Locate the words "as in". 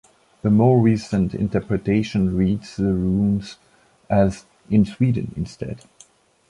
4.09-4.83